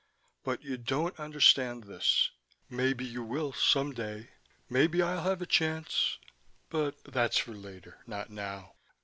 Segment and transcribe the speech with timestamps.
[0.43, 2.31] "But you don't understand this.
[2.71, 4.31] Maybe you will, some day.
[4.67, 6.17] Maybe I'll have a chance
[6.71, 7.99] but that's for later.
[8.07, 8.73] Not now."